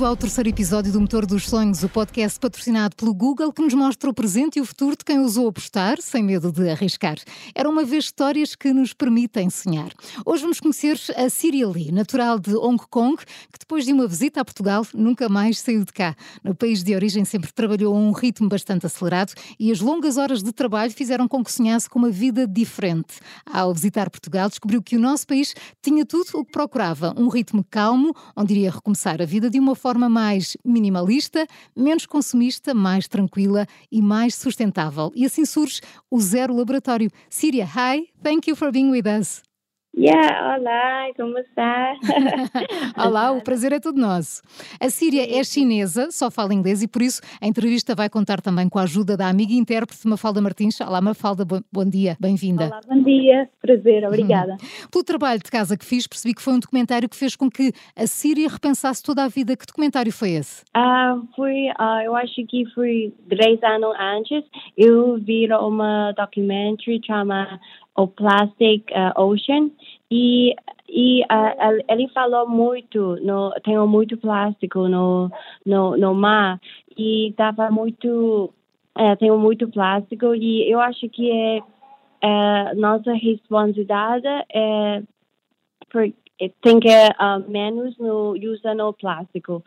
[0.00, 3.74] Bem-vindo ao terceiro episódio do Motor dos Sonhos, o podcast patrocinado pelo Google que nos
[3.74, 7.16] mostra o presente e o futuro de quem ousou apostar sem medo de arriscar.
[7.54, 9.90] Era uma vez histórias que nos permitem sonhar.
[10.24, 14.40] Hoje vamos conhecer a Siria Lee, natural de Hong Kong, que depois de uma visita
[14.40, 16.16] a Portugal nunca mais saiu de cá.
[16.42, 20.42] No país de origem sempre trabalhou a um ritmo bastante acelerado e as longas horas
[20.42, 23.20] de trabalho fizeram com que sonhasse com uma vida diferente.
[23.44, 27.62] Ao visitar Portugal, descobriu que o nosso país tinha tudo o que procurava: um ritmo
[27.70, 33.66] calmo, onde iria recomeçar a vida de uma forma mais minimalista, menos consumista, mais tranquila
[33.90, 35.12] e mais sustentável.
[35.14, 37.10] E assim surge o Zero Laboratório.
[37.28, 39.49] Síria, hi, thank you for being with us.
[39.96, 41.94] Yeah, olá, como está?
[42.96, 44.40] olá, o prazer é todo nosso.
[44.80, 48.68] A Síria é chinesa, só fala inglês e por isso a entrevista vai contar também
[48.68, 50.80] com a ajuda da amiga intérprete Mafalda Martins.
[50.80, 52.66] Olá, Mafalda, bom dia, bem-vinda.
[52.66, 54.54] Olá, bom dia, prazer, obrigada.
[54.54, 54.88] Hum.
[54.92, 57.72] Pelo trabalho de casa que fiz, percebi que foi um documentário que fez com que
[57.96, 59.56] a Síria repensasse toda a vida.
[59.56, 60.62] Que documentário foi esse?
[60.76, 64.44] Uh, foi, uh, eu acho que foi três anos antes,
[64.78, 67.58] eu vi uma documentary chamada
[67.96, 69.70] o Plastic uh, Ocean.
[70.10, 70.54] E
[70.92, 75.30] e uh, ele falou muito no tem muito plástico no
[75.64, 76.60] no, no mar
[76.98, 78.52] e tava muito
[78.98, 85.02] uh, tem muito plástico e eu acho que é uh, nossa responsabilidade é
[85.88, 86.12] por,
[86.60, 89.62] tem que uh, menos no usa no plástico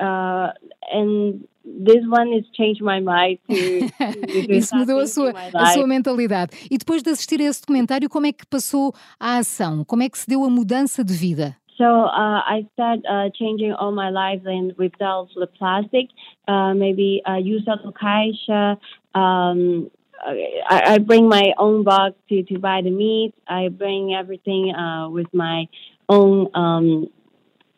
[0.00, 0.52] uh,
[0.92, 5.86] and this one has changed my mind to, to Isso mudou a sua, a sua
[5.86, 6.52] mentalidade.
[6.70, 9.84] E depois de assistir a esse documentário, como é que passou a ação?
[9.84, 11.56] Como é que se deu a mudança de vida?
[11.76, 16.08] So uh, I started uh, changing all my life and without the plastic.
[16.48, 18.78] Uh, maybe uh, use a caixa.
[19.14, 19.90] Um,
[20.24, 23.34] I, I, bring my own box to, to buy the meat.
[23.46, 25.68] I bring everything uh, with my
[26.08, 27.08] own um,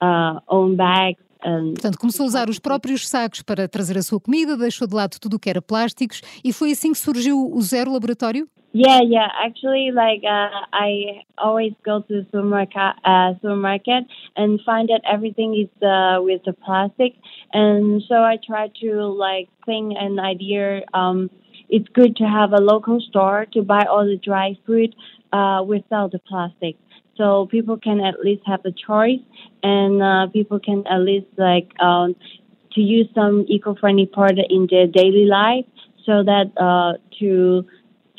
[0.01, 1.21] uh, own bags.
[1.41, 5.19] Portanto, começou a usar os próprios sacos para trazer a sua comida, deixou de lado
[5.21, 8.49] tudo o que era plásticos e foi assim que surgiu o Zero Laboratório?
[8.75, 9.29] Yeah, yeah.
[9.43, 14.05] Actually, like uh, I always go to the supermarket, uh, supermarket
[14.37, 17.15] and find that everything is uh, with the plastic,
[17.55, 20.83] and so I try to like think an idea.
[20.93, 21.31] Um,
[21.71, 24.95] it's good to have a local store to buy all the dry food
[25.33, 26.77] uh, without the plastic.
[27.19, 29.21] So people can at least have a choice
[29.63, 32.15] and uh, people can at least like um,
[32.73, 35.67] to use some eco-friendly product in their daily life
[36.07, 37.67] so that uh, to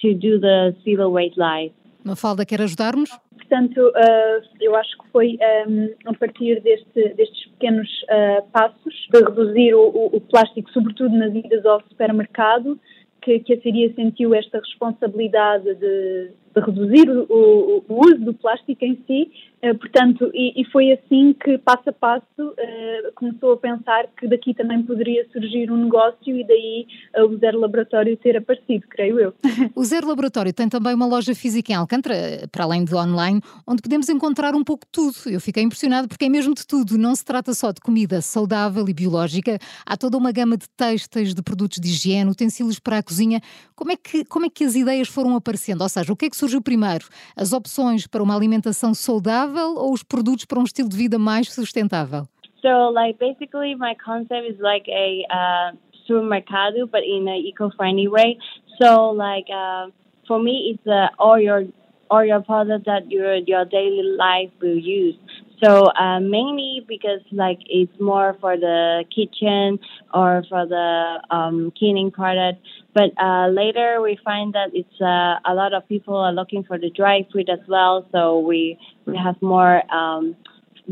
[0.02, 1.72] to do the zero waste life.
[2.04, 3.10] Mafalda quer ajudar-nos?
[3.50, 9.20] Portanto, uh, eu acho que foi um, a partir deste, destes pequenos uh, passos de
[9.20, 12.80] reduzir o, o, o, plástico, sobretudo nas idas ao supermercado,
[13.22, 18.84] que, que a Siria sentiu esta responsabilidade de, de reduzir o, o, uso do plástico
[18.84, 19.32] em si,
[19.80, 24.54] portanto, e, e, foi assim que, passo a passo, uh, começou a pensar que daqui
[24.54, 26.88] também poderia surgir um negócio e daí
[27.18, 29.34] uh, o Zero Laboratório ter aparecido, creio eu.
[29.76, 33.82] O Zero Laboratório tem também uma loja física em Alcântara, para além de online, onde
[33.82, 35.16] podemos encontrar um pouco de tudo.
[35.30, 38.88] Eu fiquei impressionado porque é mesmo de tudo, não se trata só de comida saudável
[38.88, 43.04] e biológica, há toda uma gama de textos, de produtos de higiene, utensílios para a
[43.04, 43.42] cozinha.
[43.76, 45.82] Como é que, como é que as ideias foram aparecendo?
[45.82, 47.06] Ou seja, o que é que surgiu primeiro?
[47.36, 51.52] As opções para uma alimentação saudável ou os produtos para um estilo de vida mais
[51.52, 52.28] sustentável?
[52.62, 58.38] So, like, basically, my concept is like a uh, supermercado, but in an eco-friendly way.
[58.82, 59.92] So, like, uh,
[60.28, 61.66] for me, it's uh, all your
[62.10, 65.16] all your products that your your daily life will use.
[65.64, 69.80] So uh, mainly because like it's more for the kitchen
[70.14, 72.62] or for the um, cleaning product.
[72.94, 76.78] But uh, later we find that it's uh, a lot of people are looking for
[76.78, 78.08] the dry food as well.
[78.12, 80.36] So we we have more um,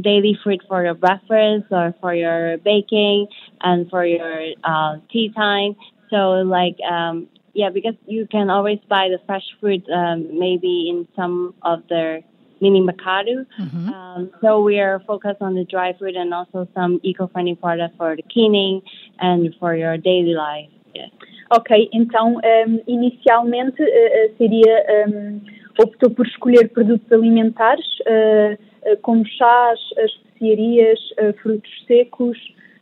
[0.01, 3.28] daily food for your breakfast or for your baking
[3.61, 5.75] and for your uh, tea time.
[6.09, 11.08] So like um, yeah, because you can always buy the fresh fruit um, maybe in
[11.16, 12.22] some of their
[12.61, 13.45] mini mercado.
[13.59, 13.89] Mm-hmm.
[13.89, 18.15] Um, so we are focused on the dry food and also some eco-friendly products for
[18.15, 18.81] the cleaning
[19.19, 20.69] and for your daily life.
[20.93, 21.09] Yeah.
[21.49, 25.41] Ok, então um, inicialmente uh, seria um,
[25.79, 28.57] optou por escolher produtos alimentares uh,
[28.91, 30.99] uh, como chás, especiarias,
[31.41, 32.37] frutos secos,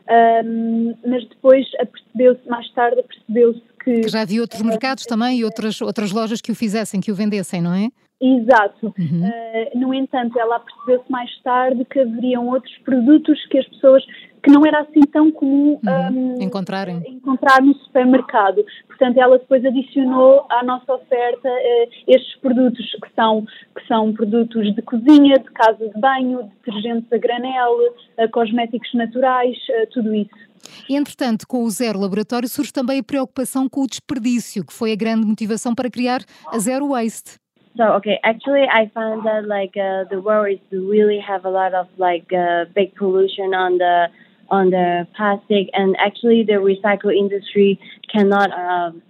[0.10, 5.46] um, mas depois apercebeu-se mais tarde apercebeu-se que, que já havia outros mercados também e
[5.46, 7.90] outras outras lojas que o fizessem, que o vendessem, não é?
[8.20, 8.94] Exato.
[8.98, 9.28] Uhum.
[9.28, 14.04] Uh, no entanto, ela percebeu-se mais tarde que haveriam outros produtos que as pessoas
[14.42, 16.36] que não era assim tão comum uhum.
[16.38, 17.02] um, encontrarem.
[17.08, 18.64] encontrar no supermercado.
[18.88, 23.46] Portanto, ela depois adicionou à nossa oferta uh, estes produtos que são,
[23.76, 27.74] que são produtos de cozinha, de casa de banho, detergentes a granel,
[28.18, 29.58] uh, cosméticos naturais,
[29.92, 30.46] tudo isso.
[30.90, 34.96] Entretanto, com o Zero Laboratório surge também a preocupação com o desperdício, que foi a
[34.96, 36.22] grande motivação para criar
[36.52, 37.40] a Zero Waste.
[37.78, 41.74] So okay, actually, I found that like uh, the world is really have a lot
[41.74, 44.08] of like uh, big pollution on the
[44.50, 47.78] on the plastic, and actually the recycle industry
[48.10, 49.02] cannot um,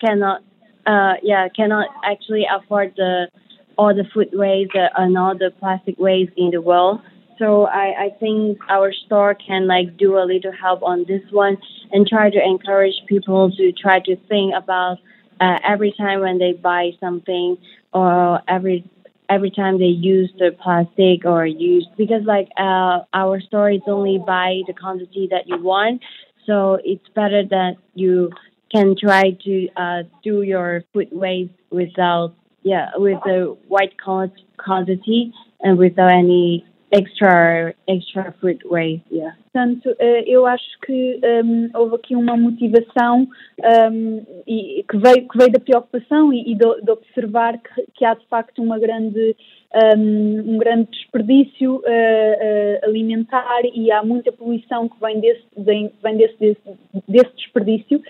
[0.00, 0.42] cannot
[0.86, 3.28] uh, yeah cannot actually afford the
[3.76, 7.00] all the food waste and all the plastic waste in the world.
[7.38, 11.56] So I, I think our store can like do a little help on this one
[11.92, 14.98] and try to encourage people to try to think about
[15.40, 17.56] uh, every time when they buy something
[17.92, 18.84] or every
[19.30, 24.18] every time they use the plastic or use because like uh, our store is only
[24.26, 26.02] buy the quantity that you want.
[26.46, 28.30] So it's better that you
[28.72, 35.78] can try to uh, do your food waste without yeah with the white quantity and
[35.78, 42.14] without any extra extra fruit waste yeah portanto eh, eu acho que um, houve aqui
[42.14, 43.28] uma motivação
[43.92, 48.04] um, e, que, veio, que veio da preocupação e, e de, de, observar que, que,
[48.04, 49.34] há de facto uma grande
[49.74, 56.16] um, um grande desperdício uh, uh, alimentar e há muita poluição que vem desse, vem,
[56.16, 56.60] desse, desse,
[57.06, 58.02] desse desperdício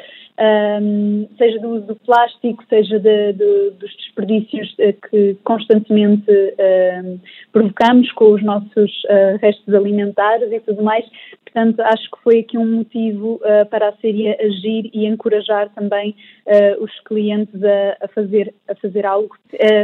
[1.37, 4.73] seja do uso do plástico, seja de, de, dos desperdícios
[5.11, 6.33] que constantemente
[7.51, 9.03] provocamos com os nossos
[9.41, 11.05] restos alimentares e tudo mais.
[11.45, 16.15] Portanto, acho que foi aqui um motivo uh, para a série agir e encorajar também
[16.47, 19.35] uh, os clientes a, a, fazer, a fazer algo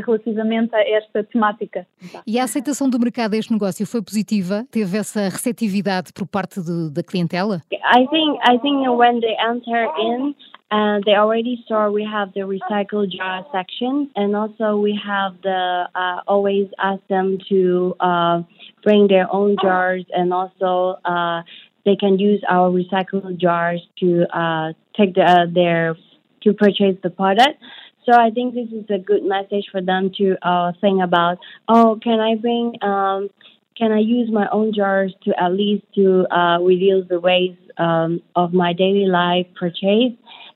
[0.05, 1.87] relativamente a esta temática.
[2.27, 4.67] E a aceitação do mercado a este negócio foi positiva?
[4.71, 7.63] Teve essa receptividade por parte do, da clientela?
[7.73, 10.35] I think, I think when they enter in,
[10.75, 15.85] Uh, they already saw we have the recycle jar section, and also we have the
[15.95, 18.43] uh, always ask them to uh,
[18.85, 21.43] bring their own jars, and also uh,
[21.85, 25.97] they can use our recycled jars to uh, take the, their
[26.43, 27.59] to purchase the product.
[28.07, 30.37] So I think this is a good message for them to
[30.81, 31.39] think about.
[31.69, 32.75] Oh, can I bring?
[32.83, 33.31] Um,
[33.79, 36.27] can I use my own jars to at least to
[36.61, 40.13] reduce the waste um, of my daily life purchase?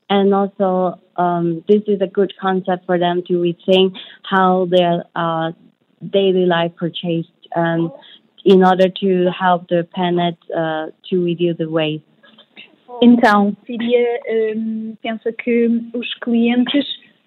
[0.09, 5.51] and also um, this is a good concept for them to rethink how their uh,
[6.09, 7.27] daily life purchase.
[7.55, 7.91] um,
[8.45, 12.03] in order to help the planet uh, to reduce the waste.
[13.01, 14.19] Então, Síria
[14.55, 16.85] um, pensa que os clientes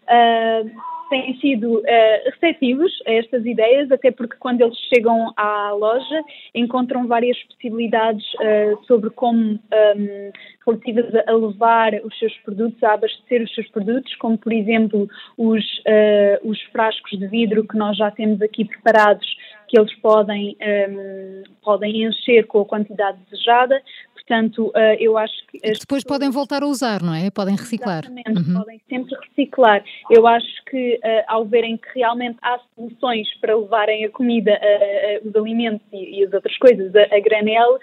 [0.09, 0.71] uh,
[1.13, 6.23] têm sido uh, receptivos a estas ideias, até porque quando eles chegam à loja
[6.55, 10.31] encontram várias possibilidades uh, sobre como um,
[10.67, 15.07] relativas a levar os seus produtos, a abastecer os seus produtos, como por exemplo
[15.37, 19.27] os, uh, os frascos de vidro que nós já temos aqui preparados,
[19.69, 23.83] que eles podem, um, podem encher com a quantidade desejada.
[24.27, 25.59] Portanto, uh, eu acho que.
[25.59, 26.05] depois pessoas...
[26.05, 27.31] podem voltar a usar, não é?
[27.31, 28.05] Podem reciclar.
[28.05, 28.59] Exatamente, uhum.
[28.59, 29.85] podem sempre reciclar.
[30.11, 35.29] Eu acho que, uh, ao verem que realmente há soluções para levarem a comida, uh,
[35.29, 37.79] os alimentos e, as outras coisas a, a granel,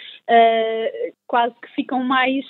[1.27, 2.45] quase que ficam mais.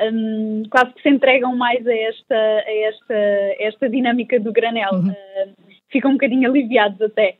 [0.00, 4.92] Um, quase que se entregam mais a esta, a esta, a esta dinâmica do granel.
[4.92, 5.12] Uhum
[5.90, 7.36] ficam um bocadinho aliviados até.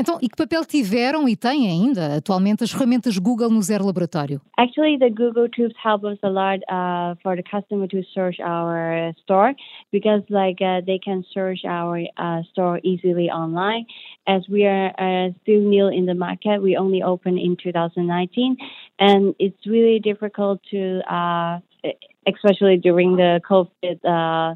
[0.00, 4.40] Então, e que papel tiveram e têm ainda atualmente as ferramentas Google no Zero Laboratório?
[4.56, 9.12] Actually, the Google Tubes help us a lot uh, for the customer to search our
[9.22, 9.56] store
[9.90, 13.86] because like uh, they can search our uh, store easily online.
[14.28, 18.56] As we are uh, still new in the market, we only opened in 2019,
[19.00, 21.58] and it's really difficult to, uh,
[22.24, 24.54] especially during the COVID uh,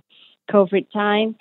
[0.52, 1.34] COVID time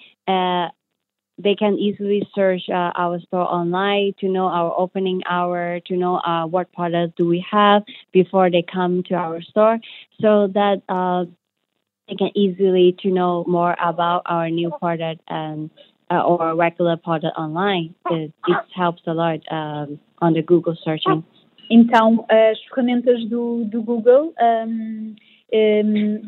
[1.44, 6.18] they can easily search uh, our store online to know our opening hour, to know
[6.18, 9.80] uh, what products do we have before they come to our store,
[10.22, 11.26] so that uh,
[12.08, 15.70] they can easily to know more about our new product and
[16.12, 17.96] uh, or regular product online.
[18.10, 21.24] It, it helps a lot um, on the Google searching.
[21.72, 25.16] Então, as ferramentas do, do Google um,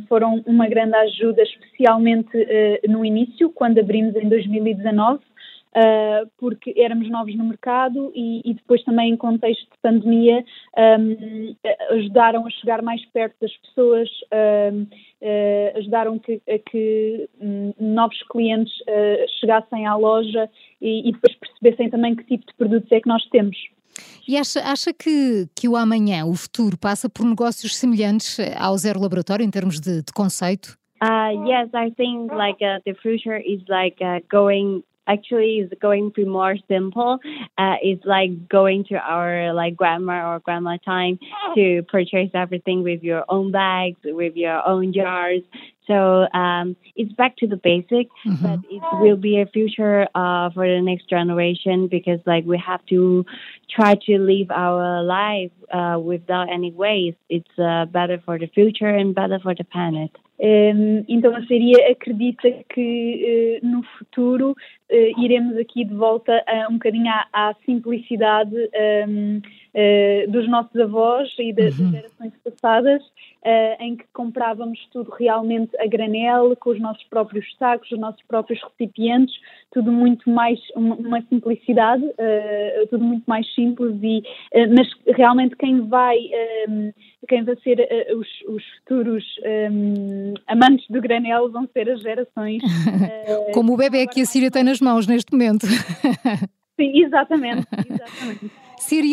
[0.08, 5.20] foram uma grande ajuda, especialmente uh, no início, quando abrimos em 2019.
[5.20, 5.24] Uh,
[5.76, 10.46] eh, porque éramos novos no mercado e, depois também em contexto de pandemia
[10.78, 11.56] um,
[11.90, 14.88] ajudaram a chegar mais perto das pessoas, uh,
[15.76, 18.72] ajudaram que, a que um, novos clientes
[19.40, 20.48] chegassem à loja
[20.80, 23.58] e depois percebessem também que tipo de produtos é que nós temos.
[24.28, 29.02] E acha, acha que, que o amanhã, o futuro, passa por negócios semelhantes ao Zero
[29.02, 30.78] Laboratório em termos de, de conceito?
[31.02, 36.12] Uh, yes, I think like uh, the future is like uh, going actually is going
[36.12, 37.20] to be more simple.
[37.58, 41.20] Uh, it's like going to our like grandma or grandma time
[41.56, 45.42] to purchase everything with your own bags, with your own jars.
[45.88, 48.42] So um, it's back to the basic, mm-hmm.
[48.42, 52.86] but it will be a future uh, for the next generation because like we have
[52.86, 53.26] to
[53.70, 57.18] try to live our life uh, without any waste.
[57.30, 60.12] It's uh, better for the future and better for the planet.
[60.42, 64.56] Um, então a Seria acredita que uh, no futuro
[64.94, 70.76] uh, iremos aqui de volta a, um bocadinho à, à simplicidade um, uh, dos nossos
[70.80, 71.68] avós e de, uhum.
[71.68, 73.04] das gerações passadas,
[73.82, 78.58] em que comprávamos tudo realmente a granel, com os nossos próprios sacos, os nossos próprios
[78.64, 79.36] recipientes,
[79.70, 82.06] tudo muito mais, uma, uma simplicidade,
[82.90, 84.24] tudo muito mais simples e
[84.74, 86.18] mas realmente quem vai
[86.70, 86.94] um,
[87.28, 87.80] quem vai ser
[88.16, 89.24] os, os futuros
[89.72, 92.62] um, amantes do granel vão ser as gerações.
[92.64, 95.66] uh, Como o bebê que a Síria tem nas mãos neste momento.
[96.80, 97.68] Sim, exatamente.
[97.90, 98.52] exatamente.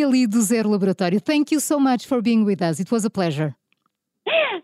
[0.05, 2.81] Lee do Zero Laboratório, thank you so much for being with us.
[2.81, 3.55] It was a pleasure.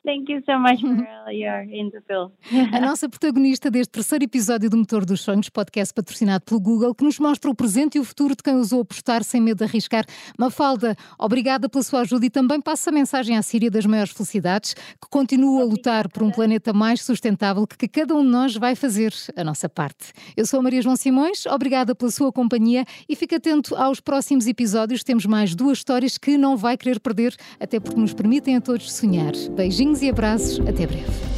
[0.07, 2.31] Thank you so much for your interview.
[2.73, 7.03] A nossa protagonista deste terceiro episódio do Motor dos Sonhos, podcast patrocinado pelo Google, que
[7.03, 10.05] nos mostra o presente e o futuro de quem ousou apostar sem medo de arriscar.
[10.39, 14.75] Mafalda, obrigada pela sua ajuda e também passa a mensagem à Síria das maiores felicidades,
[14.75, 18.77] que continua a lutar por um planeta mais sustentável, que cada um de nós vai
[18.77, 20.13] fazer a nossa parte.
[20.37, 24.47] Eu sou a Maria João Simões, obrigada pela sua companhia e fique atento aos próximos
[24.47, 25.03] episódios.
[25.03, 28.93] Temos mais duas histórias que não vai querer perder, até porque nos permitem a todos
[28.93, 29.33] sonhar.
[29.51, 30.61] Beijinhos e abraços.
[30.61, 31.36] Até breve.